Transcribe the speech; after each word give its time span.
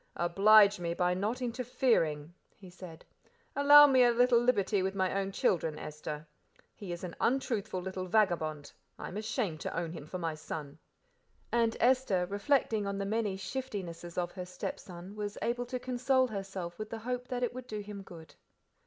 "Oblige 0.17 0.79
me 0.79 0.95
by 0.95 1.13
not 1.13 1.43
interfering," 1.43 2.33
he 2.55 2.71
said; 2.71 3.05
"allow 3.55 3.85
me 3.85 4.01
a 4.03 4.09
little 4.09 4.39
liberty 4.41 4.81
with 4.81 4.95
my 4.95 5.13
own 5.13 5.31
children, 5.31 5.77
Esther. 5.77 6.25
He 6.73 6.91
is 6.91 7.03
an 7.03 7.15
untruthful 7.21 7.79
little 7.83 8.07
vagabond; 8.07 8.73
I 8.97 9.09
am 9.09 9.15
ashamed 9.17 9.59
to 9.61 9.77
own 9.77 9.91
him 9.91 10.07
for 10.07 10.17
my 10.17 10.33
son." 10.33 10.79
And 11.51 11.77
Esther, 11.79 12.25
reflecting 12.25 12.87
on 12.87 12.97
the 12.97 13.05
many 13.05 13.37
shiftinesses 13.37 14.17
of 14.17 14.31
her 14.31 14.45
stepson, 14.47 15.15
was 15.15 15.37
able 15.43 15.67
to 15.67 15.77
console 15.77 16.25
herself 16.25 16.79
with 16.79 16.89
the 16.89 16.97
hope 16.97 17.27
that 17.27 17.43
it 17.43 17.53
would 17.53 17.67
do 17.67 17.81
him 17.81 18.01
good. 18.01 18.33